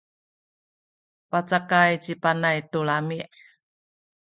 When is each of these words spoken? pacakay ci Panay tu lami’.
pacakay 1.29 1.91
ci 2.03 2.13
Panay 2.21 2.57
tu 2.71 2.79
lami’. 2.87 3.19